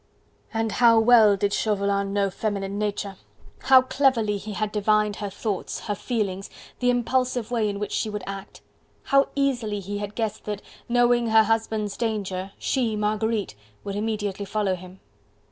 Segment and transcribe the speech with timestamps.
[0.51, 3.17] And how well did Chauvelin know feminine nature!
[3.59, 8.09] How cleverly he had divined her thoughts, her feelings, the impulsive way in which she
[8.09, 8.61] would act;
[9.03, 13.53] how easily he had guessed that, knowing her husband's danger, she, Marguerite,
[13.83, 14.99] would immediately follow him.